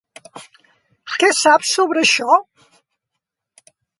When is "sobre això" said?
1.75-2.39